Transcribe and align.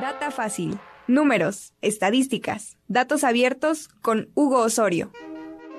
Data 0.00 0.30
fácil. 0.30 0.78
Números, 1.08 1.74
estadísticas, 1.82 2.78
datos 2.88 3.22
abiertos 3.22 3.88
con 4.00 4.30
Hugo 4.34 4.60
Osorio. 4.60 5.12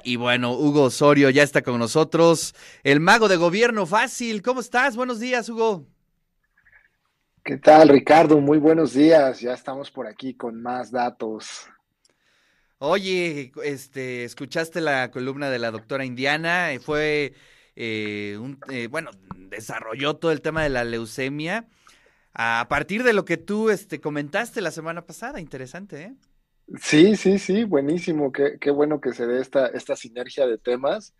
Y 0.04 0.15
bueno, 0.15 0.54
Hugo 0.54 0.83
Osorio 0.83 1.31
ya 1.31 1.42
está 1.42 1.63
con 1.63 1.79
nosotros, 1.79 2.54
el 2.84 2.99
mago 2.99 3.28
de 3.28 3.38
gobierno 3.38 3.88
fácil. 3.88 4.44
¿Cómo 4.44 4.60
estás? 4.60 4.96
Buenos 4.96 5.20
días, 5.20 5.49
Hugo. 5.49 5.88
¿Qué 7.44 7.57
tal, 7.57 7.89
Ricardo? 7.89 8.39
Muy 8.39 8.60
buenos 8.60 8.94
días. 8.94 9.42
Ya 9.42 9.56
estamos 9.56 9.89
por 9.89 10.06
aquí 10.06 10.35
con 10.35 10.62
más 10.62 10.92
datos. 10.92 11.67
Oye, 12.78 13.51
este, 13.63 14.24
escuchaste 14.24 14.81
la 14.81 15.10
columna 15.10 15.49
de 15.49 15.58
la 15.58 15.72
doctora 15.72 16.05
Indiana, 16.05 16.70
fue 16.84 17.34
eh, 17.76 18.38
un, 18.40 18.59
eh, 18.70 18.85
bueno, 18.85 19.09
desarrolló 19.35 20.16
todo 20.17 20.31
el 20.31 20.41
tema 20.41 20.62
de 20.62 20.70
la 20.70 20.84
leucemia 20.84 21.67
a 22.34 22.66
partir 22.70 23.04
de 23.04 23.13
lo 23.13 23.26
que 23.26 23.38
tú 23.38 23.70
este, 23.70 23.99
comentaste 23.99 24.62
la 24.62 24.72
semana 24.72 25.05
pasada. 25.05 25.39
Interesante, 25.39 26.03
¿eh? 26.03 26.16
Sí, 26.80 27.16
sí, 27.16 27.38
sí, 27.38 27.63
buenísimo. 27.66 28.31
Qué, 28.31 28.58
qué 28.59 28.72
bueno 28.72 29.02
que 29.02 29.13
se 29.13 29.27
dé 29.27 29.41
esta, 29.41 29.67
esta 29.67 29.95
sinergia 29.95 30.48
de 30.48 30.58
temas. 30.58 31.13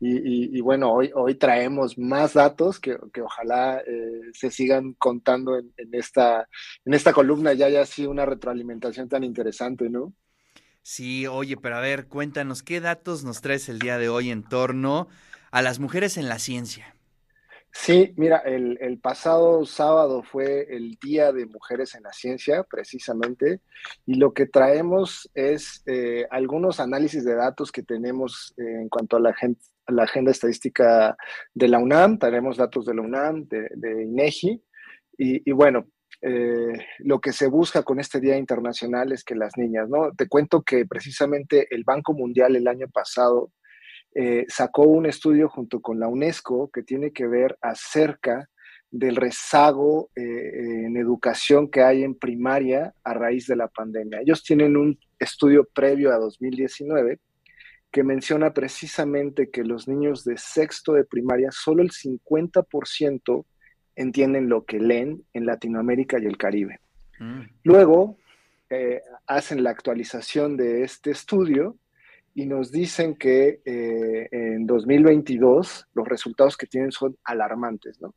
Y, 0.00 0.60
bueno, 0.60 0.92
hoy, 0.92 1.10
hoy 1.12 1.34
traemos 1.34 1.98
más 1.98 2.34
datos 2.34 2.78
que, 2.78 2.96
ojalá 3.20 3.82
eh, 3.84 4.30
se 4.32 4.48
sigan 4.50 4.92
contando 4.92 5.58
en, 5.58 5.72
esta, 5.92 6.48
en 6.84 6.94
esta 6.94 7.12
columna. 7.12 7.52
Ya 7.52 7.66
haya 7.66 7.84
sido 7.84 8.10
una 8.10 8.24
retroalimentación 8.24 9.08
tan 9.08 9.24
interesante, 9.24 9.90
¿no? 9.90 10.12
Sí, 10.82 11.26
oye, 11.26 11.56
pero 11.56 11.76
a 11.76 11.80
ver, 11.80 12.06
cuéntanos, 12.06 12.62
¿qué 12.62 12.80
datos 12.80 13.24
nos 13.24 13.40
traes 13.40 13.68
el 13.68 13.80
día 13.80 13.98
de 13.98 14.08
hoy 14.08 14.30
en 14.30 14.44
torno 14.44 15.08
a 15.50 15.62
las 15.62 15.80
mujeres 15.80 16.16
en 16.16 16.28
la 16.28 16.38
ciencia? 16.38 16.94
Sí, 17.72 18.12
mira, 18.16 18.38
el, 18.38 18.98
pasado 19.00 19.64
sábado 19.64 20.22
fue 20.22 20.66
el 20.74 20.98
Día 21.02 21.32
de 21.32 21.46
Mujeres 21.46 21.94
en 21.94 22.02
la 22.02 22.12
Ciencia, 22.12 22.64
precisamente, 22.64 23.60
y 24.06 24.14
lo 24.14 24.32
que 24.32 24.46
traemos 24.46 25.30
es 25.34 25.82
eh, 25.86 26.26
algunos 26.30 26.80
análisis 26.80 27.24
de 27.24 27.34
datos 27.34 27.70
que 27.70 27.82
tenemos 27.82 28.54
eh, 28.56 28.62
en 28.82 28.88
cuanto 28.88 29.16
a 29.16 29.20
la, 29.20 29.34
agenda 30.02 30.30
estadística 30.30 31.16
de 31.54 31.68
la 31.68 31.78
UNAM, 31.78 32.18
tenemos 32.18 32.56
datos 32.56 32.86
de 32.86 32.94
la 32.94 33.02
UNAM, 33.02 33.46
de, 33.48 34.04
INEGI, 34.04 34.62
y, 35.20 35.50
bueno, 35.52 35.86
eh, 36.22 36.78
lo 37.00 37.20
que 37.20 37.32
se 37.32 37.48
busca 37.48 37.82
con 37.82 38.00
este 38.00 38.20
Día 38.20 38.36
Internacional 38.36 39.12
es 39.12 39.24
que 39.24 39.34
las 39.34 39.56
niñas, 39.56 39.88
¿no? 39.88 40.12
Te 40.12 40.28
cuento 40.28 40.62
que 40.62 40.86
precisamente 40.86 41.66
el 41.74 41.84
Banco 41.84 42.12
Mundial 42.12 42.54
el 42.56 42.68
año 42.68 42.88
pasado 42.88 43.50
eh, 44.14 44.44
sacó 44.48 44.82
un 44.82 45.06
estudio 45.06 45.48
junto 45.48 45.80
con 45.80 46.00
la 46.00 46.08
UNESCO 46.08 46.70
que 46.70 46.82
tiene 46.82 47.12
que 47.12 47.26
ver 47.26 47.56
acerca 47.60 48.48
del 48.90 49.16
rezago 49.16 50.10
eh, 50.16 50.86
en 50.86 50.96
educación 50.96 51.70
que 51.70 51.82
hay 51.82 52.02
en 52.02 52.14
primaria 52.14 52.94
a 53.04 53.14
raíz 53.14 53.46
de 53.46 53.56
la 53.56 53.68
pandemia. 53.68 54.20
Ellos 54.20 54.42
tienen 54.42 54.76
un 54.76 54.98
estudio 55.18 55.68
previo 55.74 56.12
a 56.12 56.18
2019 56.18 57.20
que 57.90 58.02
menciona 58.02 58.52
precisamente 58.52 59.50
que 59.50 59.64
los 59.64 59.88
niños 59.88 60.24
de 60.24 60.36
sexto 60.36 60.92
de 60.92 61.04
primaria, 61.04 61.50
solo 61.50 61.82
el 61.82 61.90
50% 61.90 63.44
entienden 63.96 64.48
lo 64.48 64.64
que 64.64 64.78
leen 64.78 65.24
en 65.32 65.46
Latinoamérica 65.46 66.18
y 66.18 66.26
el 66.26 66.36
Caribe. 66.36 66.80
Mm. 67.18 67.42
Luego 67.64 68.16
eh, 68.70 69.00
hacen 69.26 69.62
la 69.64 69.70
actualización 69.70 70.56
de 70.56 70.84
este 70.84 71.10
estudio 71.10 71.76
y 72.38 72.46
nos 72.46 72.70
dicen 72.70 73.16
que 73.16 73.62
eh, 73.64 74.28
en 74.30 74.64
2022 74.64 75.88
los 75.92 76.06
resultados 76.06 76.56
que 76.56 76.68
tienen 76.68 76.92
son 76.92 77.18
alarmantes, 77.24 78.00
¿no? 78.00 78.14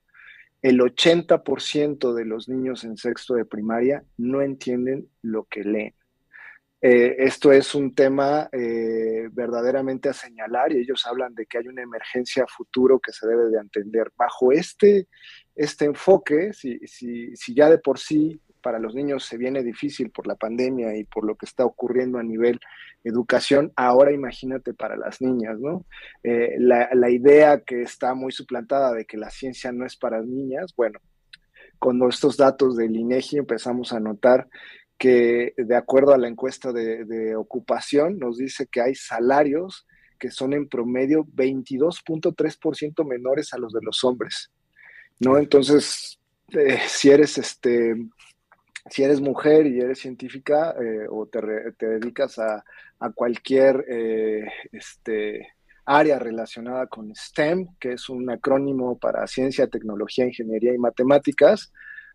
El 0.61 0.79
80% 0.79 2.13
de 2.13 2.25
los 2.25 2.47
niños 2.47 2.83
en 2.83 2.97
sexto 2.97 3.33
de 3.33 3.45
primaria 3.45 4.03
no 4.17 4.43
entienden 4.43 5.07
lo 5.23 5.45
que 5.45 5.63
leen. 5.63 5.95
Eh, 6.81 7.15
esto 7.17 7.51
es 7.51 7.73
un 7.73 7.95
tema 7.95 8.47
eh, 8.51 9.27
verdaderamente 9.31 10.09
a 10.09 10.13
señalar 10.13 10.71
y 10.71 10.81
ellos 10.81 11.03
hablan 11.07 11.33
de 11.33 11.47
que 11.47 11.57
hay 11.57 11.67
una 11.67 11.81
emergencia 11.81 12.45
futuro 12.45 12.99
que 12.99 13.13
se 13.13 13.27
debe 13.27 13.49
de 13.49 13.57
entender. 13.57 14.11
Bajo 14.15 14.51
este, 14.51 15.07
este 15.55 15.85
enfoque, 15.85 16.53
si, 16.53 16.77
si, 16.85 17.35
si 17.35 17.55
ya 17.55 17.71
de 17.71 17.79
por 17.79 17.97
sí 17.97 18.39
para 18.61 18.79
los 18.79 18.95
niños 18.95 19.25
se 19.25 19.37
viene 19.37 19.63
difícil 19.63 20.11
por 20.11 20.27
la 20.27 20.35
pandemia 20.35 20.95
y 20.95 21.03
por 21.03 21.25
lo 21.25 21.35
que 21.35 21.45
está 21.45 21.65
ocurriendo 21.65 22.17
a 22.17 22.23
nivel 22.23 22.59
educación, 23.03 23.71
ahora 23.75 24.11
imagínate 24.11 24.73
para 24.73 24.95
las 24.95 25.21
niñas, 25.21 25.59
¿no? 25.59 25.85
Eh, 26.23 26.55
la, 26.59 27.09
idea 27.09 27.61
que 27.61 27.81
está 27.81 28.13
muy 28.13 28.31
suplantada 28.31 28.93
de 28.93 29.05
que 29.05 29.17
la 29.17 29.29
ciencia 29.29 29.71
no 29.71 29.85
es 29.85 29.97
para 29.97 30.21
niñas, 30.21 30.73
bueno, 30.75 30.99
con 31.79 32.01
estos 32.07 32.37
datos 32.37 32.77
del 32.77 32.95
INEGI 32.95 33.39
empezamos 33.39 33.91
a 33.91 33.99
notar 33.99 34.47
que 34.97 35.53
de 35.57 35.75
acuerdo 35.75 36.13
a 36.13 36.17
la 36.17 36.27
encuesta 36.27 36.71
de, 36.71 37.05
de 37.05 37.35
ocupación 37.35 38.19
nos 38.19 38.37
dice 38.37 38.67
que 38.67 38.81
hay 38.81 38.93
salarios 38.93 39.87
que 40.19 40.29
son 40.29 40.53
en 40.53 40.69
promedio 40.69 41.25
22.3% 41.25 43.03
menores 43.07 43.53
a 43.53 43.57
los 43.57 43.73
de 43.73 43.81
los 43.81 44.03
hombres, 44.03 44.51
¿no? 45.19 45.39
Entonces, 45.39 46.19
eh, 46.53 46.79
si 46.87 47.09
eres 47.09 47.37
este 47.37 47.95
si 48.89 49.03
eres 49.03 49.21
mujer 49.21 49.67
y 49.67 49.79
eres 49.79 49.99
científica 49.99 50.75
eh, 50.81 51.07
o 51.09 51.27
te, 51.27 51.41
dedicas 51.85 52.39
a, 52.39 52.63
cualquier 53.15 53.83
eh, 53.89 54.45
este, 54.71 55.47
área 55.85 56.19
relacionada 56.19 56.85
con 56.87 57.15
STEM, 57.15 57.67
que 57.79 57.93
es 57.93 58.09
un 58.09 58.29
acrónimo 58.29 58.99
para 58.99 59.25
ciencia, 59.25 59.67
tecnología, 59.67 60.25
ingeniería 60.25 60.73
y 60.73 60.77
matemáticas, 60.77 61.71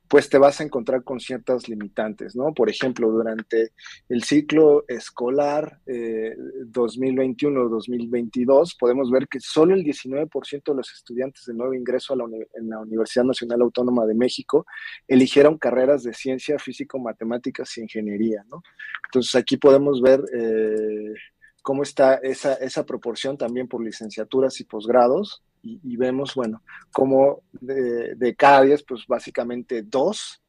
pues 0.08 0.28
te 0.28 0.38
vas 0.38 0.60
a 0.60 0.64
encontrar 0.64 1.02
con 1.02 1.18
ciertas 1.20 1.68
limitantes, 1.68 2.36
¿no? 2.36 2.54
Por 2.54 2.70
ejemplo, 2.70 3.10
durante 3.10 3.72
el 4.08 4.22
ciclo 4.22 4.84
escolar 4.88 5.80
2021-2022, 5.86 8.70
eh, 8.70 8.74
podemos 8.78 9.10
ver 9.10 9.26
que 9.28 9.40
solo 9.40 9.74
el 9.74 9.82
19% 9.82 10.62
de 10.64 10.74
los 10.74 10.92
estudiantes 10.92 11.46
de 11.46 11.54
nuevo 11.54 11.74
ingreso 11.74 12.12
a 12.12 12.16
la 12.16 12.26
en 12.26 12.68
la 12.68 12.80
Universidad 12.80 13.24
Nacional 13.24 13.62
Autónoma 13.62 14.04
de 14.06 14.14
México 14.14 14.66
eligieron 15.06 15.58
carreras 15.58 16.02
de 16.02 16.12
ciencia, 16.12 16.58
físico, 16.58 16.98
matemáticas 16.98 17.76
y 17.76 17.82
ingeniería, 17.82 18.44
¿no? 18.50 18.62
Entonces 19.06 19.34
aquí 19.34 19.56
podemos 19.56 20.02
ver 20.02 20.22
eh, 20.32 21.14
cómo 21.62 21.82
está 21.82 22.14
esa, 22.16 22.54
esa 22.54 22.84
proporción 22.84 23.36
también 23.36 23.68
por 23.68 23.82
licenciaturas 23.82 24.60
y 24.60 24.64
posgrados 24.64 25.42
y, 25.82 25.96
vemos, 25.96 26.34
bueno, 26.34 26.62
cómo 26.92 27.42
de, 27.52 28.34
cada 28.36 28.62
diez, 28.62 28.82
pues 28.82 29.06
básicamente 29.06 29.82
dos 29.82 30.42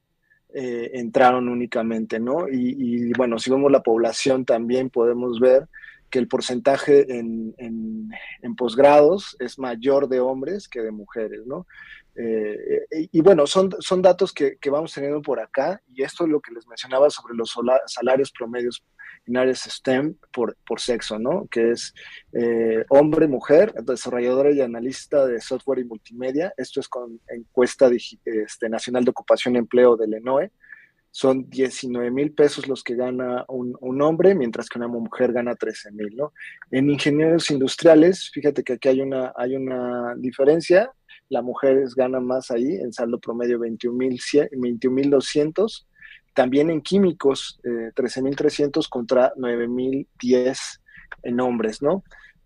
eh, 0.54 0.92
entraron 0.94 1.50
únicamente, 1.50 2.20
¿no? 2.20 2.48
Y, 2.50 3.12
bueno, 3.14 3.40
si 3.40 3.50
vemos 3.50 3.72
la 3.72 3.84
población 3.84 4.46
también 4.46 4.90
podemos 4.90 5.40
ver 5.40 5.68
que 6.10 6.20
el 6.20 6.28
porcentaje 6.28 7.18
en, 7.18 7.54
en, 7.58 8.56
posgrados 8.56 9.36
es 9.40 9.60
mayor 9.60 10.08
de 10.08 10.22
hombres 10.22 10.70
que 10.70 10.82
de 10.82 10.92
mujeres, 10.92 11.46
¿no? 11.46 11.68
Eh, 12.16 12.88
y, 13.12 13.22
bueno, 13.22 13.46
son, 13.46 13.70
son 13.80 14.02
datos 14.02 14.34
que, 14.34 14.58
que, 14.58 14.70
vamos 14.70 14.94
teniendo 14.94 15.22
por 15.22 15.40
acá 15.40 15.82
y 15.94 16.02
esto 16.02 16.24
es 16.24 16.30
lo 16.32 16.40
que 16.40 16.54
les 16.54 16.66
mencionaba 16.66 17.10
sobre 17.10 17.36
los 17.36 17.56
salarios 17.88 18.32
promedios 18.32 18.84
en 19.28 19.38
áreas 19.38 19.64
STEM 19.64 20.16
por, 20.32 20.58
por 20.66 20.80
sexo, 20.80 21.20
¿no? 21.20 21.48
Que 21.48 21.72
es 21.72 21.94
eh, 22.34 22.86
hombre, 22.90 23.28
mujer, 23.28 23.74
desarrolladora 23.84 24.52
y 24.52 24.62
analista 24.62 25.26
de 25.26 25.42
software 25.42 25.80
y 25.80 25.86
multimedia. 25.86 26.54
Esto 26.58 26.80
es 26.80 26.88
con 26.88 27.20
encuesta 27.28 27.90
este, 28.26 28.70
nacional 28.70 29.04
de 29.04 29.12
ocupación 29.12 29.56
y 29.56 29.60
empleo 29.60 29.98
del 29.98 30.14
ENOE. 30.14 30.52
Son 31.12 31.50
19 31.50 32.12
mil 32.12 32.34
pesos 32.34 32.68
los 32.68 32.84
que 32.84 32.96
gana 32.96 33.44
un, 33.48 33.76
un, 33.82 34.02
hombre, 34.02 34.36
mientras 34.36 34.70
que 34.70 34.78
una 34.78 34.88
mujer 34.88 35.34
gana 35.34 35.56
13 35.56 35.92
mil, 35.92 36.16
¿no? 36.16 36.34
En 36.70 36.90
ingenieros 36.90 37.50
industriales, 37.50 38.30
fíjate 38.32 38.64
que 38.64 38.74
aquí 38.74 38.90
hay 38.90 39.02
una, 39.02 39.34
hay 39.36 39.56
una 39.56 40.16
diferencia. 40.18 40.92
La 41.30 41.42
mujer 41.42 41.84
gana 41.96 42.20
más 42.20 42.52
ahí, 42.52 42.76
en 42.76 42.94
saldo 42.94 43.20
promedio 43.20 43.60
21 43.60 43.98
mil 43.98 45.10
200 45.10 45.87
también 46.38 46.70
en 46.70 46.82
químicos, 46.82 47.60
eh, 47.64 47.92
13.300 47.96 48.88
contra 48.90 49.34
9.010 49.38 50.82
en 51.24 51.40
hombres, 51.40 51.82
¿no? 51.82 52.04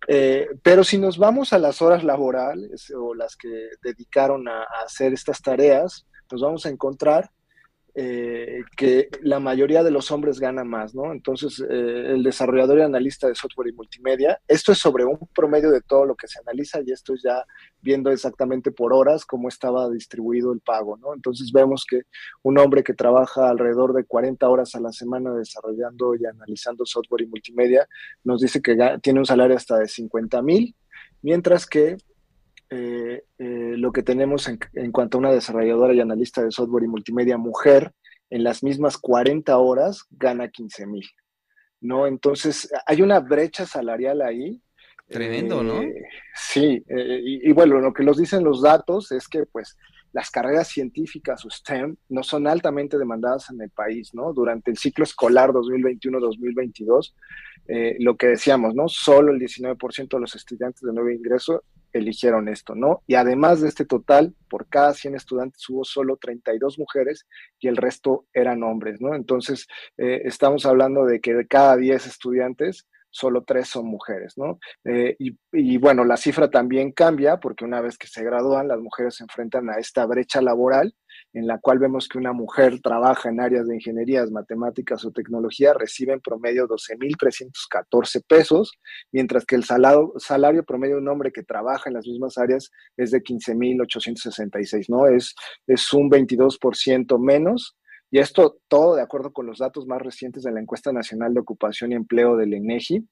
Eh, 0.07 0.47
pero 0.63 0.85
si 0.85 0.97
nos 0.97 1.17
vamos 1.17 1.51
a 1.51 1.59
las 1.59 1.81
horas 1.81 2.01
laborales 2.01 2.89
o 2.97 3.13
las 3.13 3.35
que 3.35 3.67
dedicaron 3.83 4.47
a 4.47 4.63
hacer 4.85 5.11
estas 5.11 5.41
tareas, 5.41 6.07
nos 6.31 6.41
vamos 6.41 6.65
a 6.65 6.69
encontrar 6.69 7.31
eh, 7.93 8.63
que 8.77 9.09
la 9.21 9.39
mayoría 9.39 9.83
de 9.83 9.91
los 9.91 10.11
hombres 10.11 10.39
gana 10.39 10.63
más, 10.63 10.95
¿no? 10.95 11.11
Entonces, 11.11 11.59
eh, 11.59 12.13
el 12.13 12.23
desarrollador 12.23 12.79
y 12.79 12.81
analista 12.83 13.27
de 13.27 13.35
software 13.35 13.69
y 13.69 13.73
multimedia, 13.73 14.39
esto 14.47 14.71
es 14.71 14.77
sobre 14.77 15.03
un 15.03 15.19
promedio 15.33 15.71
de 15.71 15.81
todo 15.81 16.05
lo 16.05 16.15
que 16.15 16.27
se 16.27 16.39
analiza 16.39 16.79
y 16.85 16.91
esto 16.91 17.13
es 17.13 17.21
ya 17.23 17.43
viendo 17.81 18.09
exactamente 18.11 18.71
por 18.71 18.93
horas 18.93 19.25
cómo 19.25 19.49
estaba 19.49 19.89
distribuido 19.89 20.53
el 20.53 20.61
pago, 20.61 20.97
¿no? 20.97 21.13
Entonces, 21.13 21.51
vemos 21.51 21.85
que 21.89 22.03
un 22.43 22.57
hombre 22.57 22.83
que 22.83 22.93
trabaja 22.93 23.49
alrededor 23.49 23.93
de 23.93 24.05
40 24.05 24.47
horas 24.47 24.73
a 24.75 24.79
la 24.79 24.91
semana 24.91 25.33
desarrollando 25.33 26.15
y 26.15 26.25
analizando 26.25 26.85
software 26.85 27.23
y 27.23 27.27
multimedia, 27.27 27.87
nos 28.23 28.41
dice 28.41 28.61
que 28.61 28.77
tiene 29.01 29.19
un 29.19 29.25
salario 29.25 29.55
hasta 29.55 29.77
de 29.77 29.87
50 29.87 30.41
mil, 30.41 30.75
mientras 31.21 31.65
que 31.65 31.97
eh, 32.73 33.25
eh, 33.37 33.73
lo 33.75 33.91
que 33.91 34.01
tenemos 34.01 34.47
en, 34.47 34.91
cuanto 34.93 35.17
a 35.17 35.19
una 35.19 35.31
desarrolladora 35.31 35.93
y 35.93 35.99
analista 35.99 36.41
de 36.41 36.51
software 36.51 36.85
y 36.85 36.87
multimedia 36.87 37.37
mujer 37.37 37.91
en 38.29 38.45
las 38.45 38.63
mismas 38.63 38.97
40 38.97 39.57
horas 39.57 40.05
gana 40.09 40.47
15 40.47 40.87
mil, 40.87 41.05
¿no? 41.81 42.07
Entonces, 42.07 42.71
hay 42.85 43.01
una 43.01 43.19
brecha 43.19 43.65
salarial 43.65 44.21
ahí. 44.21 44.61
Tremendo, 45.05 45.61
¿no? 45.61 45.81
Eh, 45.81 46.01
sí, 46.33 46.81
eh, 46.87 47.19
y, 47.21 47.49
y, 47.49 47.51
bueno, 47.51 47.81
lo 47.81 47.91
que 47.91 48.05
nos 48.05 48.17
dicen 48.17 48.45
los 48.45 48.61
datos 48.61 49.11
es 49.11 49.27
que 49.27 49.45
pues 49.45 49.75
las 50.13 50.29
carreras 50.29 50.67
científicas 50.67 51.45
o 51.45 51.49
STEM 51.49 51.95
no 52.09 52.23
son 52.23 52.47
altamente 52.47 52.97
demandadas 52.97 53.49
en 53.49 53.61
el 53.61 53.69
país, 53.69 54.13
¿no? 54.13 54.33
Durante 54.33 54.71
el 54.71 54.77
ciclo 54.77 55.03
escolar 55.03 55.51
2021-2022, 55.51 57.13
eh, 57.67 57.95
lo 57.99 58.17
que 58.17 58.27
decíamos, 58.27 58.75
¿no? 58.75 58.87
Solo 58.87 59.31
el 59.31 59.39
19% 59.39 60.09
de 60.09 60.19
los 60.19 60.35
estudiantes 60.35 60.81
de 60.81 60.93
nuevo 60.93 61.09
ingreso 61.09 61.63
eligieron 61.93 62.47
esto, 62.47 62.75
¿no? 62.75 63.03
Y 63.07 63.15
además 63.15 63.61
de 63.61 63.69
este 63.69 63.85
total, 63.85 64.33
por 64.49 64.67
cada 64.67 64.93
100 64.93 65.15
estudiantes 65.15 65.69
hubo 65.69 65.83
solo 65.83 66.17
32 66.17 66.79
mujeres 66.79 67.27
y 67.59 67.67
el 67.67 67.77
resto 67.77 68.25
eran 68.33 68.63
hombres, 68.63 69.01
¿no? 69.01 69.15
Entonces, 69.15 69.67
eh, 69.97 70.21
estamos 70.25 70.65
hablando 70.65 71.05
de 71.05 71.19
que 71.19 71.33
de 71.33 71.47
cada 71.47 71.77
10 71.77 72.05
estudiantes, 72.07 72.87
solo 73.11 73.43
tres 73.43 73.67
son 73.67 73.85
mujeres, 73.85 74.37
¿no? 74.37 74.59
Eh, 74.85 75.15
y, 75.19 75.77
bueno, 75.77 76.03
la 76.05 76.17
cifra 76.17 76.49
también 76.49 76.91
cambia 76.91 77.37
porque 77.37 77.65
una 77.65 77.81
vez 77.81 77.97
que 77.97 78.07
se 78.07 78.23
gradúan, 78.23 78.67
las 78.67 78.79
mujeres 78.79 79.15
se 79.15 79.23
enfrentan 79.23 79.69
a 79.69 79.75
esta 79.75 80.05
brecha 80.05 80.41
laboral 80.41 80.95
en 81.33 81.47
la 81.47 81.59
cual 81.59 81.79
vemos 81.79 82.07
que 82.07 82.17
una 82.17 82.33
mujer 82.33 82.79
trabaja 82.81 83.29
en 83.29 83.39
áreas 83.39 83.67
de 83.67 83.75
ingenierías, 83.75 84.31
matemáticas 84.31 85.05
o 85.05 85.11
tecnología, 85.11 85.73
recibe 85.73 86.13
en 86.13 86.21
promedio 86.21 86.67
12.314 86.67 88.23
pesos, 88.27 88.73
mientras 89.11 89.45
que 89.45 89.55
el 89.55 89.63
salario, 89.63 90.13
salario 90.17 90.63
promedio 90.63 90.95
de 90.95 91.01
un 91.01 91.07
hombre 91.09 91.31
que 91.31 91.43
trabaja 91.43 91.89
en 91.89 91.95
las 91.95 92.05
mismas 92.05 92.37
áreas 92.37 92.71
es 92.97 93.11
de 93.11 93.21
15.866, 93.21 94.85
¿no? 94.89 95.07
Es, 95.07 95.35
es 95.67 95.93
un 95.93 96.09
22% 96.09 97.19
menos 97.19 97.75
y 98.11 98.19
esto 98.19 98.57
todo 98.67 98.95
de 98.95 99.01
acuerdo 99.01 99.31
con 99.31 99.45
los 99.45 99.59
datos 99.59 99.87
más 99.87 100.01
recientes 100.01 100.43
de 100.43 100.51
la 100.51 100.59
encuesta 100.59 100.91
nacional 100.91 101.33
de 101.33 101.39
ocupación 101.39 101.91
y 101.93 101.95
empleo 101.95 102.35
del 102.35 102.53
INEGI. 102.53 103.07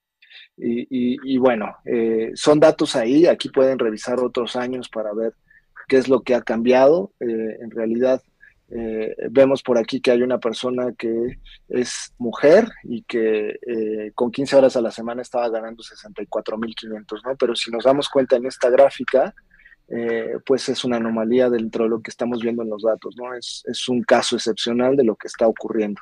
Y, 0.58 1.38
bueno, 1.38 1.74
eh, 1.86 2.32
son 2.36 2.60
datos 2.60 2.96
ahí, 2.98 3.26
aquí 3.26 3.50
pueden 3.50 3.80
revisar 3.80 4.20
otros 4.20 4.58
años 4.58 4.90
para 4.90 5.14
ver 5.14 5.34
qué 5.88 5.98
es 5.98 6.10
lo 6.10 6.22
que 6.22 6.36
ha 6.36 6.42
cambiado. 6.42 7.14
Eh, 7.22 7.58
en 7.62 7.72
realidad, 7.72 8.22
eh, 8.72 9.16
vemos 9.32 9.64
por 9.64 9.78
aquí 9.78 10.02
que 10.02 10.12
hay 10.12 10.22
una 10.22 10.38
persona 10.38 10.94
que 10.98 11.40
es 11.70 12.14
mujer 12.18 12.68
y 12.84 13.04
que 13.04 14.12
con 14.16 14.32
15 14.32 14.58
horas 14.58 14.76
a 14.76 14.82
la 14.82 14.92
semana 14.92 15.22
estaba 15.22 15.48
ganando 15.50 15.82
64.500, 15.82 17.22
¿no? 17.24 17.38
Pero 17.38 17.56
si 17.56 17.72
nos 17.72 17.86
damos 17.86 18.10
cuenta 18.10 18.36
en 18.36 18.48
esta 18.48 18.70
gráfica, 18.70 19.34
eh, 19.92 20.38
pues 20.46 20.70
es 20.70 20.84
una 20.84 20.98
anomalía 20.98 21.50
dentro 21.50 21.86
de 21.86 21.90
lo 21.90 22.02
que 22.02 22.12
estamos 22.12 22.42
viendo 22.42 22.62
en 22.64 22.70
los 22.70 22.84
datos, 22.84 23.16
¿no? 23.18 23.34
Es, 23.34 23.64
es 23.68 23.90
un 23.90 24.04
caso 24.04 24.36
excepcional 24.36 24.96
de 24.96 25.04
lo 25.04 25.16
que 25.16 25.28
está 25.28 25.48
ocurriendo 25.48 26.02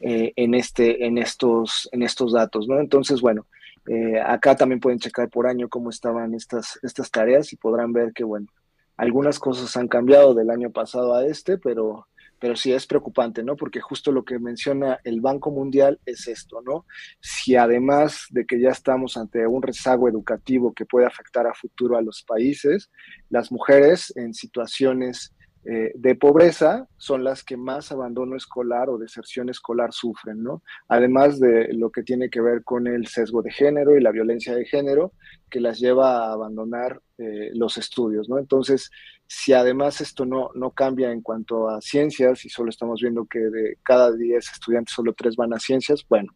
eh, 0.00 0.32
en, 0.36 0.54
este, 0.54 1.06
en, 1.06 1.18
estos, 1.18 1.88
en 1.92 2.02
estos 2.02 2.32
datos, 2.32 2.66
¿no? 2.66 2.80
Entonces, 2.80 3.20
bueno, 3.20 3.46
eh, 3.86 4.20
acá 4.20 4.56
también 4.56 4.80
pueden 4.80 4.98
checar 4.98 5.28
por 5.28 5.46
año 5.46 5.68
cómo 5.68 5.90
estaban 5.90 6.34
estas, 6.34 6.78
estas 6.82 7.10
tareas 7.10 7.52
y 7.52 7.56
podrán 7.56 7.92
ver 7.92 8.12
que, 8.12 8.24
bueno, 8.24 8.48
algunas 8.96 9.38
cosas 9.38 9.76
han 9.76 9.88
cambiado 9.88 10.34
del 10.34 10.50
año 10.50 10.70
pasado 10.70 11.14
a 11.14 11.24
este, 11.24 11.58
pero 11.58 12.06
pero 12.44 12.56
sí 12.56 12.74
es 12.74 12.86
preocupante, 12.86 13.42
¿no? 13.42 13.56
Porque 13.56 13.80
justo 13.80 14.12
lo 14.12 14.22
que 14.22 14.38
menciona 14.38 15.00
el 15.02 15.22
Banco 15.22 15.50
Mundial 15.50 15.98
es 16.04 16.28
esto, 16.28 16.60
¿no? 16.60 16.84
Si 17.18 17.56
además 17.56 18.26
de 18.28 18.44
que 18.44 18.60
ya 18.60 18.68
estamos 18.68 19.16
ante 19.16 19.46
un 19.46 19.62
rezago 19.62 20.10
educativo 20.10 20.74
que 20.74 20.84
puede 20.84 21.06
afectar 21.06 21.46
a 21.46 21.54
futuro 21.54 21.96
a 21.96 22.02
los 22.02 22.22
países, 22.22 22.90
las 23.30 23.50
mujeres 23.50 24.12
en 24.16 24.34
situaciones 24.34 25.33
eh, 25.66 25.92
de 25.94 26.14
pobreza 26.14 26.86
son 26.98 27.24
las 27.24 27.42
que 27.42 27.56
más 27.56 27.90
abandono 27.90 28.36
escolar 28.36 28.90
o 28.90 28.98
deserción 28.98 29.48
escolar 29.48 29.92
sufren, 29.92 30.42
¿no? 30.42 30.62
Además 30.88 31.40
de 31.40 31.72
lo 31.72 31.90
que 31.90 32.02
tiene 32.02 32.28
que 32.28 32.42
ver 32.42 32.62
con 32.64 32.86
el 32.86 33.06
sesgo 33.06 33.40
de 33.40 33.50
género 33.50 33.96
y 33.96 34.02
la 34.02 34.10
violencia 34.10 34.54
de 34.54 34.66
género 34.66 35.12
que 35.48 35.60
las 35.60 35.78
lleva 35.78 36.18
a 36.18 36.32
abandonar 36.32 37.00
eh, 37.16 37.50
los 37.54 37.78
estudios, 37.78 38.28
¿no? 38.28 38.38
Entonces, 38.38 38.90
si 39.26 39.54
además 39.54 40.02
esto 40.02 40.26
no, 40.26 40.50
no 40.54 40.70
cambia 40.72 41.10
en 41.10 41.22
cuanto 41.22 41.68
a 41.68 41.80
ciencias 41.80 42.44
y 42.44 42.50
solo 42.50 42.68
estamos 42.68 43.00
viendo 43.00 43.24
que 43.24 43.38
de 43.38 43.78
cada 43.82 44.12
10 44.12 44.52
estudiantes 44.52 44.94
solo 44.94 45.14
3 45.14 45.34
van 45.36 45.54
a 45.54 45.58
ciencias, 45.58 46.04
bueno, 46.06 46.32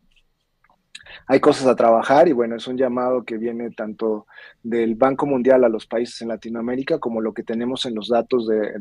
hay 1.27 1.41
cosas 1.41 1.67
a 1.67 1.77
trabajar 1.77 2.29
y 2.29 2.33
bueno, 2.33 2.57
es 2.57 2.67
un 2.67 2.77
llamado 2.77 3.25
que 3.25 3.37
viene 3.37 3.71
tanto 3.71 4.27
del 4.63 4.95
Banco 4.95 5.27
Mundial 5.27 5.65
a 5.65 5.69
los 5.69 5.87
países 5.87 6.21
en 6.23 6.29
Latinoamérica 6.29 6.99
como 6.99 7.21
lo 7.21 7.33
que 7.33 7.43
tenemos 7.43 7.85
en 7.87 7.95
los 7.95 8.09
datos 8.09 8.47
de, 8.47 8.79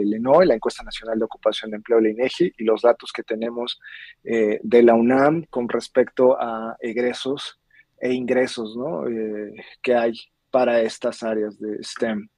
el 0.00 0.14
ENOE, 0.14 0.46
la 0.46 0.54
Encuesta 0.54 0.82
Nacional 0.82 1.18
de 1.18 1.24
Ocupación 1.24 1.70
de 1.70 1.76
Empleo, 1.76 2.00
la 2.00 2.10
INEGI, 2.10 2.54
y 2.58 2.64
los 2.64 2.82
datos 2.82 3.12
que 3.12 3.22
tenemos 3.22 3.80
eh, 4.24 4.60
de 4.62 4.82
la 4.82 4.94
UNAM 4.94 5.44
con 5.50 5.68
respecto 5.68 6.36
a 6.40 6.76
egresos 6.80 7.60
e 7.98 8.12
ingresos 8.12 8.76
¿no? 8.76 9.06
Eh, 9.08 9.54
que 9.82 9.94
hay 9.94 10.12
para 10.50 10.80
estas 10.80 11.22
áreas 11.22 11.58
de 11.58 11.82
STEM. 11.82 12.28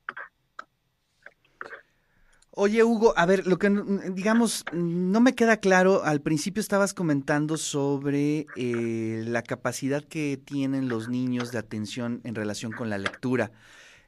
Oye, 2.61 2.83
Hugo, 2.83 3.15
a 3.17 3.25
ver, 3.25 3.47
lo 3.47 3.57
que 3.57 3.71
digamos, 4.11 4.65
no 4.73 5.21
me 5.21 5.37
queda 5.37 5.59
claro, 5.59 6.03
al 6.03 6.21
principio 6.21 6.61
estabas 6.61 6.93
comentando 6.93 7.57
sobre 7.57 8.49
eh, 8.57 9.23
la 9.25 9.43
capacidad 9.43 10.03
que 10.03 10.41
tienen 10.45 10.89
los 10.89 11.09
niños 11.09 11.53
de 11.53 11.59
atención 11.59 12.21
en 12.25 12.35
relación 12.35 12.73
con 12.73 12.91
la 12.91 12.99
lectura, 12.99 13.53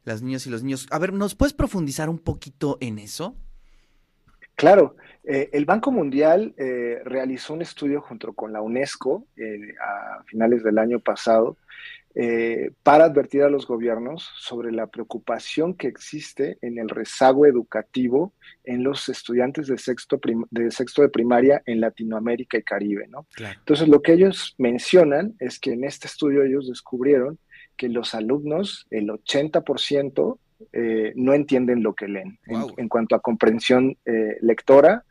las 0.02 0.22
niñas 0.22 0.48
y 0.48 0.50
los 0.50 0.64
niños. 0.64 0.88
A 0.90 0.98
ver, 0.98 1.12
¿nos 1.12 1.36
puedes 1.36 1.52
profundizar 1.52 2.08
un 2.08 2.18
poquito 2.18 2.76
en 2.80 2.98
eso? 2.98 3.36
Claro, 4.56 4.96
eh, 5.22 5.50
el 5.52 5.64
Banco 5.64 5.92
Mundial 5.92 6.52
eh, 6.56 7.02
realizó 7.04 7.54
un 7.54 7.62
estudio 7.62 8.00
junto 8.00 8.32
con 8.32 8.52
la 8.52 8.62
UNESCO 8.62 9.26
a 9.80 10.24
finales 10.24 10.64
del 10.64 10.78
año 10.78 10.98
pasado 10.98 11.56
eh, 12.16 12.72
para 12.82 13.04
advertir 13.04 13.42
a 13.42 13.48
los 13.48 13.66
gobiernos 13.66 14.28
sobre 14.36 14.72
la 14.72 14.88
preocupación 14.88 15.74
que 15.74 15.86
existe 15.86 16.58
en 16.60 16.78
el 16.78 16.88
rezago 16.88 17.46
educativo 17.46 18.34
en 18.64 18.82
los 18.82 19.08
estudiantes 19.08 19.68
de 19.68 19.78
sexto, 19.78 20.20
de, 20.50 20.70
sexto 20.72 21.02
de 21.02 21.08
primaria 21.08 21.62
en 21.66 21.80
Latinoamérica 21.80 22.58
y 22.58 22.62
Caribe. 22.62 23.06
¿no? 23.08 23.26
Entonces, 23.38 23.86
lo 23.86 24.02
que 24.02 24.14
ellos 24.14 24.54
mencionan 24.58 25.34
es 25.38 25.60
que 25.60 25.72
en 25.72 25.84
este 25.84 26.08
estudio 26.08 26.42
ellos 26.42 26.68
descubrieron 26.68 27.38
que 27.76 27.88
los 27.88 28.14
alumnos, 28.14 28.86
el 28.90 29.08
80%, 29.08 30.38
eh, 30.72 31.12
no 31.16 31.32
entienden 31.32 31.82
lo 31.82 31.94
que 31.94 32.08
leen 32.08 32.38
en, 32.76 32.88
cuanto 32.88 33.14
a 33.14 33.20
comprensión 33.20 33.96
eh, 34.04 34.36
lectora 34.42 35.04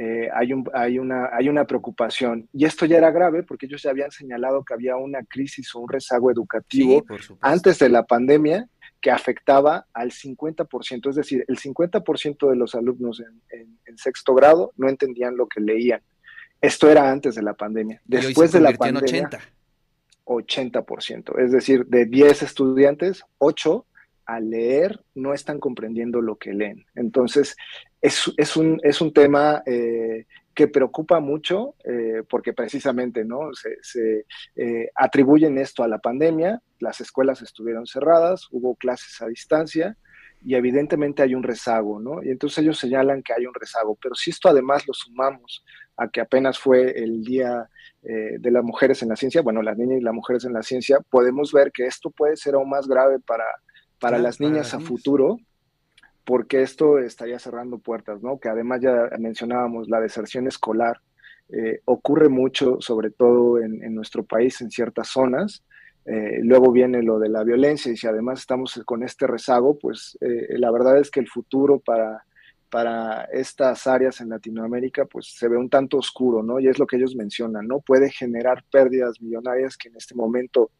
eh, 0.00 0.28
hay, 0.32 0.52
un, 0.52 0.64
hay, 0.74 1.00
una, 1.00 1.28
hay 1.32 1.48
una 1.48 1.64
preocupación. 1.64 2.48
Y 2.52 2.64
esto 2.64 2.86
ya 2.86 2.98
era 2.98 3.10
grave 3.10 3.42
porque 3.42 3.66
ellos 3.66 3.82
ya 3.82 3.90
habían 3.90 4.12
señalado 4.12 4.62
que 4.62 4.72
había 4.72 4.94
una 4.96 5.24
crisis 5.24 5.74
o 5.74 5.80
un 5.80 5.88
rezago 5.88 6.30
educativo 6.30 7.04
antes 7.40 7.80
de 7.80 7.88
la 7.88 8.04
pandemia 8.04 8.68
que 9.00 9.10
afectaba 9.10 9.86
al 9.92 10.12
50%, 10.12 11.08
es 11.08 11.16
decir, 11.16 11.44
el 11.48 11.58
50% 11.58 12.48
de 12.48 12.54
los 12.54 12.76
alumnos 12.76 13.20
en, 13.50 13.98
sexto 13.98 14.34
grado 14.34 14.72
no 14.76 14.88
entendían 14.88 15.36
lo 15.36 15.48
que 15.48 15.60
leían. 15.60 16.00
Esto 16.60 16.88
era 16.88 17.10
antes 17.10 17.34
de 17.34 17.42
la 17.42 17.54
pandemia. 17.54 18.00
Después 18.04 18.52
de 18.52 18.60
la 18.60 18.72
pandemia, 18.74 19.26
80. 19.26 19.40
80%, 20.26 21.40
es 21.40 21.50
decir, 21.50 21.86
de 21.86 22.06
10 22.06 22.42
estudiantes, 22.44 23.24
8 23.38 23.84
leer 24.40 25.00
no 25.14 25.32
están 25.32 25.58
comprendiendo 25.58 26.20
lo 26.20 26.36
que 26.36 26.52
leen. 26.52 26.84
Entonces, 26.94 27.56
es, 28.00 28.30
es, 28.36 28.56
un, 28.56 28.78
es 28.82 29.00
un 29.00 29.12
tema 29.12 29.62
eh, 29.66 30.26
que 30.54 30.68
preocupa 30.68 31.18
mucho 31.18 31.74
eh, 31.84 32.22
porque 32.28 32.52
precisamente 32.52 33.24
¿no? 33.24 33.52
se, 33.54 33.76
se 33.80 34.26
eh, 34.54 34.90
atribuyen 34.94 35.58
esto 35.58 35.82
a 35.82 35.88
la 35.88 35.98
pandemia, 35.98 36.60
las 36.78 37.00
escuelas 37.00 37.42
estuvieron 37.42 37.86
cerradas, 37.86 38.46
hubo 38.50 38.76
clases 38.76 39.20
a 39.22 39.26
distancia 39.26 39.96
y 40.44 40.54
evidentemente 40.54 41.22
hay 41.22 41.34
un 41.34 41.42
rezago, 41.42 41.98
¿no? 41.98 42.22
Y 42.22 42.28
entonces 42.28 42.58
ellos 42.58 42.78
señalan 42.78 43.24
que 43.24 43.32
hay 43.32 43.46
un 43.46 43.54
rezago, 43.54 43.98
pero 44.00 44.14
si 44.14 44.30
esto 44.30 44.48
además 44.48 44.86
lo 44.86 44.94
sumamos 44.94 45.64
a 45.96 46.08
que 46.08 46.20
apenas 46.20 46.60
fue 46.60 46.92
el 46.92 47.24
Día 47.24 47.68
de 48.02 48.50
las 48.52 48.62
Mujeres 48.62 49.02
en 49.02 49.08
la 49.08 49.16
Ciencia, 49.16 49.42
bueno, 49.42 49.62
las 49.62 49.76
niñas 49.76 49.98
y 50.00 50.04
las 50.04 50.14
mujeres 50.14 50.44
en 50.44 50.52
la 50.52 50.62
ciencia, 50.62 51.00
podemos 51.10 51.52
ver 51.52 51.72
que 51.72 51.86
esto 51.86 52.10
puede 52.10 52.36
ser 52.36 52.54
aún 52.54 52.70
más 52.70 52.86
grave 52.86 53.18
para 53.18 53.44
para 54.00 54.18
las 54.18 54.40
niñas 54.40 54.74
a 54.74 54.80
futuro, 54.80 55.38
porque 56.24 56.62
esto 56.62 56.98
estaría 56.98 57.38
cerrando 57.38 57.78
puertas, 57.78 58.22
¿no? 58.22 58.38
Que 58.38 58.48
además 58.48 58.80
ya 58.82 59.10
mencionábamos 59.18 59.88
la 59.88 60.00
deserción 60.00 60.46
escolar. 60.46 61.00
Eh, 61.48 61.80
ocurre 61.86 62.28
mucho, 62.28 62.76
sobre 62.80 63.10
todo 63.10 63.58
en, 63.58 63.94
nuestro 63.94 64.24
país, 64.24 64.60
en 64.60 64.70
ciertas 64.70 65.08
zonas. 65.08 65.64
Eh, 66.04 66.40
luego 66.42 66.70
viene 66.70 67.02
lo 67.02 67.18
de 67.18 67.28
la 67.28 67.44
violencia 67.44 67.92
y 67.92 67.96
si 67.96 68.06
además 68.06 68.40
estamos 68.40 68.80
con 68.84 69.02
este 69.02 69.26
rezago, 69.26 69.78
pues 69.78 70.16
eh, 70.20 70.58
la 70.58 70.70
verdad 70.70 70.98
es 70.98 71.10
que 71.10 71.20
el 71.20 71.28
futuro 71.28 71.80
para, 71.80 72.24
para 72.70 73.24
estas 73.24 73.86
áreas 73.86 74.20
en 74.20 74.28
Latinoamérica 74.28 75.06
pues 75.06 75.34
se 75.34 75.48
ve 75.48 75.56
un 75.56 75.70
tanto 75.70 75.98
oscuro, 75.98 76.42
¿no? 76.42 76.60
Y 76.60 76.68
es 76.68 76.78
lo 76.78 76.86
que 76.86 76.96
ellos 76.96 77.16
mencionan, 77.16 77.66
¿no? 77.66 77.80
Puede 77.80 78.10
generar 78.10 78.64
pérdidas 78.70 79.20
millonarias 79.20 79.76
que 79.76 79.88
en 79.88 79.96
este 79.96 80.14
momento 80.14 80.70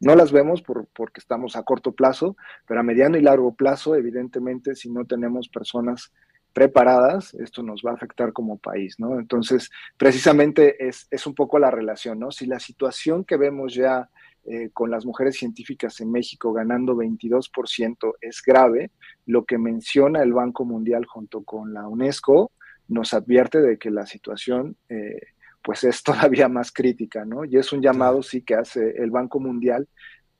no 0.00 0.14
las 0.14 0.32
vemos 0.32 0.62
por, 0.62 0.86
porque 0.94 1.20
estamos 1.20 1.56
a 1.56 1.62
corto 1.62 1.92
plazo, 1.92 2.36
pero 2.66 2.80
a 2.80 2.82
mediano 2.82 3.16
y 3.16 3.22
largo 3.22 3.54
plazo, 3.54 3.94
evidentemente, 3.94 4.74
si 4.74 4.90
no 4.90 5.04
tenemos 5.04 5.48
personas 5.48 6.12
preparadas, 6.52 7.34
esto 7.34 7.62
nos 7.62 7.82
va 7.86 7.92
a 7.92 7.94
afectar 7.94 8.32
como 8.32 8.58
país, 8.58 8.96
¿no? 8.98 9.18
Entonces, 9.18 9.70
precisamente 9.96 10.88
es, 10.88 11.06
es 11.10 11.26
un 11.26 11.34
poco 11.34 11.58
la 11.58 11.70
relación, 11.70 12.18
¿no? 12.18 12.30
Si 12.30 12.46
la 12.46 12.58
situación 12.58 13.24
que 13.24 13.36
vemos 13.36 13.74
ya 13.74 14.08
eh, 14.44 14.70
con 14.72 14.90
las 14.90 15.04
mujeres 15.04 15.36
científicas 15.36 16.00
en 16.00 16.10
México 16.10 16.52
ganando 16.52 16.96
22% 16.96 18.14
es 18.20 18.42
grave, 18.42 18.92
lo 19.26 19.44
que 19.44 19.58
menciona 19.58 20.22
el 20.22 20.32
Banco 20.32 20.64
Mundial 20.64 21.04
junto 21.04 21.44
con 21.44 21.74
la 21.74 21.86
UNESCO 21.86 22.50
nos 22.88 23.12
advierte 23.12 23.60
de 23.60 23.78
que 23.78 23.90
la 23.90 24.06
situación 24.06 24.76
eh, 24.88 25.20
pues 25.62 25.84
es 25.84 26.02
todavía 26.02 26.48
más 26.48 26.72
crítica, 26.72 27.24
¿no? 27.24 27.44
Y 27.44 27.56
es 27.56 27.72
un 27.72 27.82
llamado 27.82 28.22
sí 28.22 28.42
que 28.42 28.54
hace 28.54 28.94
el 28.98 29.10
Banco 29.10 29.40
Mundial 29.40 29.88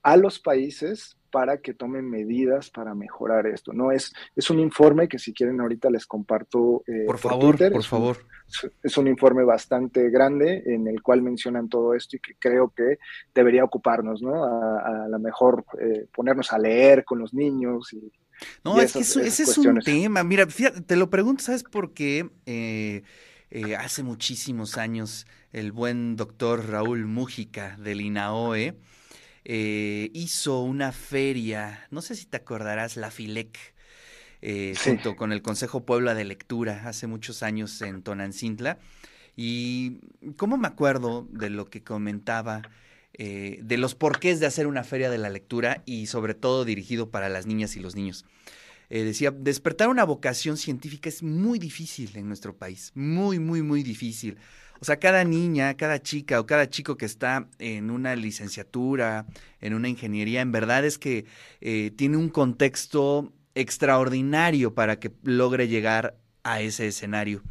a 0.03 0.17
los 0.17 0.39
países 0.39 1.19
para 1.31 1.59
que 1.59 1.75
tomen 1.75 2.09
medidas 2.09 2.71
para 2.71 2.95
mejorar 2.95 3.47
esto. 3.47 3.73
No 3.73 3.93
es, 3.93 4.13
es 4.35 4.51
un 4.51 4.59
informe 4.59 5.09
que 5.09 5.19
si 5.19 5.33
quieren 5.33 5.61
ahorita 5.61 5.91
les 5.91 6.07
comparto. 6.07 6.83
Eh, 6.87 7.05
por, 7.07 7.19
favor, 7.19 7.57
por 7.73 7.85
favor. 7.85 8.17
es 8.83 8.97
un 8.97 9.09
informe 9.09 9.45
bastante 9.45 10.09
grande 10.11 10.63
en 10.67 10.87
el 10.87 11.03
cual 11.03 11.23
mencionan 11.23 11.69
todo 11.69 11.95
esto 11.95 12.17
y 12.17 12.21
que 12.21 12.35
creo 12.39 12.73
que 12.75 12.99
debería 13.35 13.65
ocuparnos, 13.65 14.23
¿no? 14.23 14.45
A, 14.45 15.07
lo 15.09 15.19
mejor 15.19 15.65
eh, 15.81 16.07
ponernos 16.15 16.53
a 16.53 16.59
leer 16.59 17.05
con 17.05 17.19
los 17.19 17.35
niños 17.35 17.93
y. 17.93 18.11
No, 18.65 18.81
es 18.81 18.93
que 18.93 19.01
ese 19.01 19.27
es 19.27 19.59
un 19.59 19.81
tema. 19.81 20.23
Mira, 20.23 20.47
fíjate, 20.47 20.81
te 20.81 20.95
lo 20.95 21.11
pregunto, 21.11 21.43
¿sabes 21.43 21.65
por 21.65 21.93
qué? 21.93 22.31
Eh, 22.47 23.03
hace 23.79 24.03
muchísimos 24.03 24.77
años 24.77 25.27
el 25.53 25.73
buen 25.73 26.17
doctor 26.17 26.69
Raúl 26.69 27.07
Mújica 27.07 27.77
del 27.79 28.01
INAOE 28.01 28.77
eh, 29.51 30.11
hizo 30.13 30.61
una 30.61 30.93
feria, 30.93 31.87
no 31.91 32.03
sé 32.03 32.15
si 32.15 32.27
te 32.27 32.37
acordarás, 32.37 32.99
la 32.99 33.11
FILEC, 33.11 33.57
eh, 34.43 34.75
junto 34.85 35.17
con 35.17 35.33
el 35.33 35.41
Consejo 35.41 35.87
Puebla 35.87 36.15
de 36.15 36.25
Lectura, 36.25 36.83
hace 36.87 37.07
muchos 37.07 37.43
años 37.43 37.81
en 37.81 38.03
Tonancintla. 38.03 38.79
Y 39.37 40.01
cómo 40.37 40.59
me 40.59 40.69
acuerdo 40.69 41.27
de 41.31 41.49
lo 41.49 41.71
que 41.71 41.83
comentaba, 41.83 42.61
eh, 43.15 43.61
de 43.63 43.79
los 43.79 43.95
porqués 43.95 44.39
de 44.39 44.45
hacer 44.45 44.67
una 44.67 44.85
feria 44.85 45.09
de 45.09 45.17
la 45.17 45.31
lectura 45.31 45.83
y 45.87 46.09
sobre 46.09 46.35
todo 46.35 46.67
dirigido 46.67 47.11
para 47.11 47.31
las 47.31 47.47
niñas 47.47 47.75
y 47.77 47.81
los 47.81 47.97
niños. 47.97 48.27
Decía, 48.89 49.31
despertar 49.31 49.89
una 49.89 50.05
vocación 50.05 50.57
científica 50.57 51.09
es 51.09 51.23
muy 51.23 51.59
difícil 51.59 52.17
en 52.17 52.27
nuestro 52.29 52.57
país, 52.57 52.93
muy, 52.95 53.39
muy, 53.39 53.63
muy 53.63 53.83
difícil. 53.83 54.39
O 54.81 54.85
sea, 54.85 54.99
cada 54.99 55.25
niña, 55.25 55.75
cada 55.75 56.01
chica 56.01 56.41
o 56.41 56.47
cada 56.47 56.71
chico 56.71 56.97
que 56.97 57.07
está 57.07 57.49
en 57.59 57.91
una 57.91 58.15
licenciatura, 58.15 59.27
en 59.61 59.75
una 59.75 59.89
ingeniería, 59.89 60.41
en 60.41 60.53
verdad 60.53 60.85
es 60.85 60.99
que 60.99 61.27
eh, 61.61 61.91
tiene 61.97 62.17
un 62.17 62.29
contexto 62.29 63.33
extraordinario 63.55 64.75
para 64.75 65.01
que 65.01 65.13
logre 65.25 65.67
llegar 65.67 66.17
a 66.45 66.61
ese 66.61 66.87
escenario. 66.87 67.43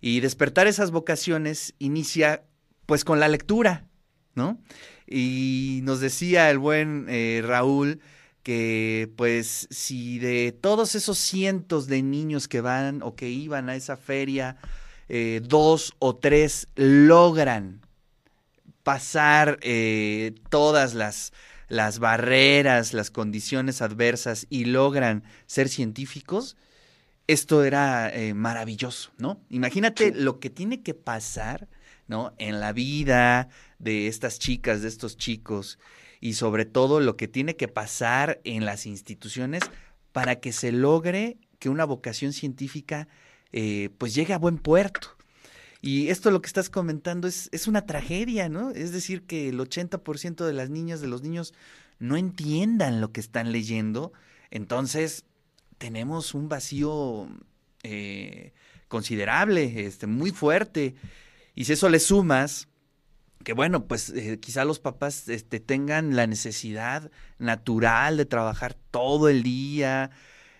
Y 0.00 0.20
despertar 0.20 0.66
esas 0.66 0.90
vocaciones 0.90 1.74
inicia 1.78 2.44
pues 2.86 3.04
con 3.04 3.18
la 3.18 3.28
lectura, 3.28 3.86
¿no? 4.34 4.60
Y 5.06 5.80
nos 5.84 6.00
decía 6.00 6.50
el 6.50 6.58
buen 6.58 7.06
eh, 7.08 7.42
Raúl 7.44 8.00
que 8.48 9.12
pues 9.14 9.68
si 9.70 10.18
de 10.18 10.52
todos 10.58 10.94
esos 10.94 11.18
cientos 11.18 11.86
de 11.86 12.02
niños 12.02 12.48
que 12.48 12.62
van 12.62 13.02
o 13.02 13.14
que 13.14 13.28
iban 13.28 13.68
a 13.68 13.76
esa 13.76 13.98
feria, 13.98 14.56
eh, 15.10 15.42
dos 15.44 15.92
o 15.98 16.16
tres 16.16 16.66
logran 16.74 17.82
pasar 18.84 19.58
eh, 19.60 20.34
todas 20.48 20.94
las, 20.94 21.34
las 21.68 21.98
barreras, 21.98 22.94
las 22.94 23.10
condiciones 23.10 23.82
adversas 23.82 24.46
y 24.48 24.64
logran 24.64 25.24
ser 25.44 25.68
científicos, 25.68 26.56
esto 27.26 27.64
era 27.64 28.08
eh, 28.08 28.32
maravilloso, 28.32 29.10
¿no? 29.18 29.42
Imagínate 29.50 30.10
lo 30.14 30.40
que 30.40 30.48
tiene 30.48 30.82
que 30.82 30.94
pasar, 30.94 31.68
¿no? 32.06 32.32
En 32.38 32.60
la 32.60 32.72
vida 32.72 33.50
de 33.78 34.06
estas 34.06 34.38
chicas, 34.38 34.80
de 34.80 34.88
estos 34.88 35.18
chicos, 35.18 35.78
y 36.20 36.34
sobre 36.34 36.64
todo 36.64 37.00
lo 37.00 37.16
que 37.16 37.28
tiene 37.28 37.56
que 37.56 37.68
pasar 37.68 38.40
en 38.44 38.64
las 38.64 38.86
instituciones 38.86 39.62
para 40.12 40.40
que 40.40 40.52
se 40.52 40.72
logre 40.72 41.38
que 41.58 41.68
una 41.68 41.84
vocación 41.84 42.32
científica 42.32 43.08
eh, 43.52 43.90
pues 43.98 44.14
llegue 44.14 44.32
a 44.32 44.38
buen 44.38 44.58
puerto. 44.58 45.16
Y 45.80 46.08
esto 46.08 46.30
lo 46.30 46.40
que 46.42 46.48
estás 46.48 46.70
comentando 46.70 47.28
es, 47.28 47.48
es 47.52 47.68
una 47.68 47.86
tragedia, 47.86 48.48
¿no? 48.48 48.70
Es 48.70 48.92
decir, 48.92 49.22
que 49.22 49.48
el 49.48 49.60
80% 49.60 50.44
de 50.44 50.52
las 50.52 50.70
niñas, 50.70 51.00
de 51.00 51.06
los 51.06 51.22
niños, 51.22 51.54
no 52.00 52.16
entiendan 52.16 53.00
lo 53.00 53.12
que 53.12 53.20
están 53.20 53.52
leyendo. 53.52 54.12
Entonces, 54.50 55.24
tenemos 55.78 56.34
un 56.34 56.48
vacío 56.48 57.28
eh, 57.84 58.52
considerable, 58.88 59.86
este, 59.86 60.06
muy 60.06 60.32
fuerte. 60.32 60.96
Y 61.54 61.64
si 61.64 61.74
eso 61.74 61.88
le 61.88 62.00
sumas, 62.00 62.68
que 63.48 63.54
bueno, 63.54 63.86
pues 63.86 64.10
eh, 64.10 64.38
quizá 64.38 64.66
los 64.66 64.78
papás 64.78 65.26
este, 65.30 65.58
tengan 65.58 66.14
la 66.14 66.26
necesidad 66.26 67.10
natural 67.38 68.18
de 68.18 68.26
trabajar 68.26 68.74
todo 68.90 69.30
el 69.30 69.42
día, 69.42 70.10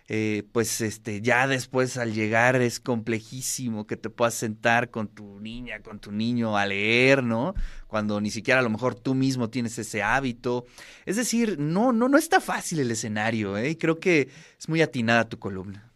eh, 0.08 0.44
pues 0.52 0.80
este, 0.80 1.20
ya 1.20 1.46
después 1.46 1.98
al 1.98 2.14
llegar 2.14 2.56
es 2.56 2.80
complejísimo 2.80 3.86
que 3.86 3.98
te 3.98 4.08
puedas 4.08 4.32
sentar 4.32 4.90
con 4.90 5.06
tu 5.08 5.38
niña, 5.38 5.82
con 5.82 5.98
tu 6.00 6.12
niño 6.12 6.56
a 6.56 6.64
leer, 6.64 7.22
¿no? 7.22 7.52
Cuando 7.88 8.22
ni 8.22 8.30
siquiera 8.30 8.60
a 8.60 8.62
lo 8.62 8.70
mejor 8.70 8.94
tú 8.94 9.14
mismo 9.14 9.50
tienes 9.50 9.78
ese 9.78 10.02
hábito. 10.02 10.64
Es 11.04 11.16
decir, 11.16 11.58
no, 11.58 11.92
no, 11.92 12.08
no 12.08 12.16
está 12.16 12.40
fácil 12.40 12.80
el 12.80 12.90
escenario, 12.90 13.58
¿eh? 13.58 13.68
Y 13.68 13.76
creo 13.76 14.00
que 14.00 14.30
es 14.58 14.66
muy 14.66 14.80
atinada 14.80 15.28
tu 15.28 15.38
columna. 15.38 15.87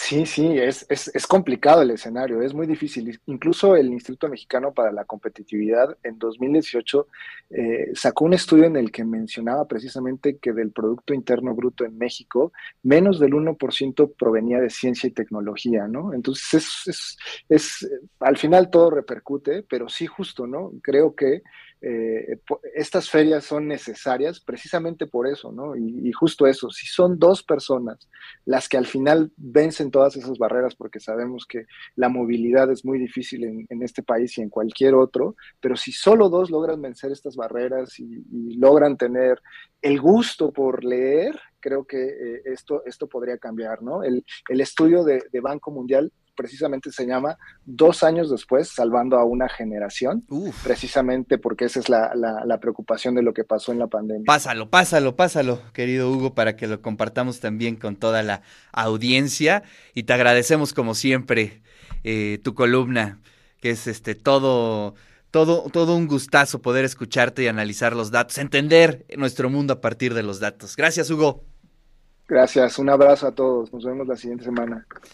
Sí, 0.00 0.26
sí, 0.26 0.56
es, 0.56 0.86
es, 0.88 1.10
es, 1.12 1.26
complicado 1.26 1.82
el 1.82 1.90
escenario, 1.90 2.40
es 2.40 2.54
muy 2.54 2.68
difícil. 2.68 3.20
Incluso 3.26 3.74
el 3.74 3.88
Instituto 3.92 4.28
Mexicano 4.28 4.72
para 4.72 4.92
la 4.92 5.04
Competitividad 5.04 5.98
en 6.04 6.18
2018 6.20 7.08
eh, 7.50 7.90
sacó 7.94 8.24
un 8.24 8.32
estudio 8.32 8.64
en 8.66 8.76
el 8.76 8.92
que 8.92 9.04
mencionaba 9.04 9.66
precisamente 9.66 10.38
que 10.38 10.52
del 10.52 10.70
Producto 10.70 11.14
Interno 11.14 11.52
Bruto 11.52 11.84
en 11.84 11.98
México, 11.98 12.52
menos 12.84 13.18
del 13.18 13.32
1% 13.32 14.14
provenía 14.16 14.60
de 14.60 14.70
ciencia 14.70 15.08
y 15.08 15.10
tecnología, 15.10 15.88
¿no? 15.88 16.14
Entonces, 16.14 16.64
es, 16.86 17.18
es, 17.48 17.90
al 18.20 18.38
final 18.38 18.70
todo 18.70 18.90
repercute, 18.90 19.64
pero 19.68 19.88
sí 19.88 20.06
justo, 20.06 20.46
¿no? 20.46 20.72
Creo 20.80 21.16
que 21.16 21.42
eh, 21.80 22.40
estas 22.74 23.08
ferias 23.08 23.44
son 23.44 23.68
necesarias 23.68 24.40
precisamente 24.40 25.06
por 25.06 25.28
eso, 25.28 25.52
¿no? 25.52 25.76
Y, 25.76 26.10
justo 26.12 26.46
eso, 26.46 26.70
si 26.70 26.86
son 26.86 27.18
dos 27.18 27.42
personas 27.44 28.08
las 28.44 28.68
que 28.68 28.76
al 28.76 28.86
final 28.86 29.30
vencen 29.36 29.90
todas 29.90 30.16
esas 30.16 30.38
barreras, 30.38 30.74
porque 30.74 30.98
sabemos 30.98 31.46
que 31.46 31.66
la 31.94 32.08
movilidad 32.08 32.70
es 32.72 32.84
muy 32.84 32.98
difícil 32.98 33.44
en, 33.68 33.82
este 33.82 34.02
país 34.02 34.36
y 34.38 34.42
en 34.42 34.48
cualquier 34.48 34.94
otro, 34.94 35.36
pero 35.60 35.76
si 35.76 35.92
solo 35.92 36.28
dos 36.28 36.50
logran 36.50 36.82
vencer 36.82 37.12
estas 37.12 37.36
barreras 37.36 37.98
y, 38.00 38.24
logran 38.56 38.96
tener 38.96 39.40
el 39.80 40.00
gusto 40.00 40.52
por 40.52 40.84
leer, 40.84 41.38
creo 41.60 41.84
que 41.84 42.02
eh, 42.02 42.42
esto, 42.46 42.82
esto 42.86 43.06
podría 43.08 43.38
cambiar, 43.38 43.82
¿no? 43.82 44.02
El, 44.02 44.24
estudio 44.48 45.04
de 45.04 45.40
Banco 45.40 45.70
Mundial 45.70 46.12
precisamente 46.38 46.92
se 46.92 47.04
llama 47.04 47.36
Dos 47.64 48.04
años 48.04 48.30
después, 48.30 48.68
salvando 48.68 49.18
a 49.18 49.24
una 49.24 49.48
generación, 49.48 50.24
precisamente 50.62 51.36
porque 51.36 51.64
esa 51.64 51.80
es 51.80 51.88
la, 51.88 52.14
la, 52.14 52.60
preocupación 52.60 53.14
de 53.16 53.22
lo 53.22 53.34
que 53.34 53.44
pasó 53.44 53.72
en 53.72 53.80
la 53.80 53.88
pandemia. 53.88 54.24
Pásalo, 54.24 54.70
pásalo, 54.70 55.16
pásalo, 55.16 55.60
querido 55.72 56.10
Hugo, 56.10 56.34
para 56.34 56.56
que 56.56 56.68
lo 56.68 56.80
compartamos 56.80 57.40
también 57.40 57.76
con 57.76 57.96
toda 57.96 58.22
la 58.22 58.42
audiencia 58.72 59.64
y 59.94 60.04
te 60.04 60.12
agradecemos 60.12 60.72
como 60.72 60.94
siempre 60.94 61.60
eh, 62.04 62.38
tu 62.42 62.54
columna, 62.54 63.18
que 63.60 63.70
es 63.70 63.86
este 63.86 64.14
todo... 64.14 64.94
Todo, 65.30 65.68
todo 65.70 65.94
un 65.94 66.06
gustazo 66.06 66.62
poder 66.62 66.86
escucharte 66.86 67.42
y 67.42 67.48
analizar 67.48 67.94
los 67.94 68.10
datos, 68.10 68.38
entender 68.38 69.04
nuestro 69.18 69.50
mundo 69.50 69.74
a 69.74 69.80
partir 69.82 70.14
de 70.14 70.22
los 70.22 70.40
datos. 70.40 70.74
Gracias, 70.74 71.10
Hugo. 71.10 71.44
Gracias, 72.28 72.78
un 72.78 72.90
abrazo 72.90 73.26
a 73.26 73.32
todos. 73.32 73.72
Nos 73.72 73.84
vemos 73.84 74.06
la 74.06 74.14
siguiente 74.14 74.44
semana. 74.44 74.86